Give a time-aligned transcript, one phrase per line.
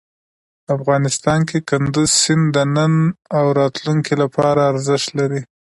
[0.75, 2.93] افغانستان کې کندز سیند د نن
[3.37, 5.41] او راتلونکي لپاره ارزښت لري.